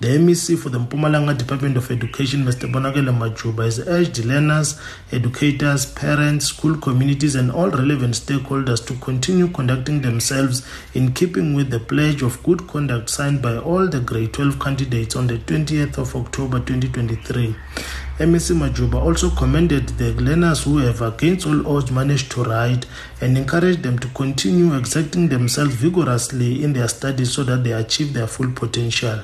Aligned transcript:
The 0.00 0.16
MEC 0.16 0.56
for 0.58 0.70
the 0.70 0.78
Mpumalanga 0.78 1.36
Department 1.36 1.76
of 1.76 1.90
Education, 1.90 2.42
Mr. 2.42 2.72
Bonakele 2.72 3.12
Majuba, 3.12 3.64
has 3.64 3.80
urged 3.80 4.24
learners, 4.24 4.80
educators, 5.12 5.84
parents, 5.84 6.46
school 6.46 6.78
communities, 6.78 7.34
and 7.34 7.52
all 7.52 7.68
relevant 7.68 8.14
stakeholders 8.14 8.82
to 8.86 8.94
continue 8.94 9.48
conducting 9.48 10.00
themselves 10.00 10.66
in 10.94 11.12
keeping 11.12 11.52
with 11.52 11.68
the 11.68 11.80
pledge 11.80 12.22
of 12.22 12.42
good 12.44 12.66
conduct 12.66 13.10
signed 13.10 13.42
by 13.42 13.58
all 13.58 13.86
the 13.88 14.00
grade 14.00 14.32
12 14.32 14.58
candidates 14.58 15.16
on 15.16 15.26
the 15.26 15.36
20th 15.36 15.98
of 15.98 16.16
October 16.16 16.60
2023. 16.60 17.54
MEC 18.20 18.56
Majuba 18.56 18.94
also 18.94 19.28
commended 19.28 19.86
the 19.98 20.14
learners 20.14 20.64
who 20.64 20.78
have 20.78 21.02
against 21.02 21.46
all 21.46 21.76
odds 21.76 21.90
managed 21.90 22.32
to 22.32 22.42
write 22.44 22.86
and 23.20 23.36
encouraged 23.36 23.82
them 23.82 23.98
to 23.98 24.08
continue 24.08 24.72
exerting 24.78 25.28
themselves 25.28 25.74
vigorously 25.74 26.64
in 26.64 26.72
their 26.72 26.88
studies 26.88 27.34
so 27.34 27.44
that 27.44 27.62
they 27.64 27.72
achieve 27.72 28.14
their 28.14 28.26
full 28.26 28.50
potential. 28.52 29.20